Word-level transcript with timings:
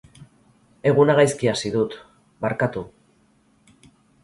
Eguna 0.91 1.15
gaizki 1.19 1.51
hasi 1.51 1.73
dut, 1.77 1.99
barkatu. 2.47 2.85